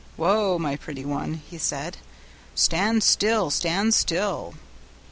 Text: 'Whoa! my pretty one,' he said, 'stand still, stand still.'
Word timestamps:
'Whoa! 0.17 0.57
my 0.57 0.77
pretty 0.77 1.05
one,' 1.05 1.43
he 1.47 1.59
said, 1.59 1.97
'stand 2.55 3.03
still, 3.03 3.51
stand 3.51 3.93
still.' 3.93 4.55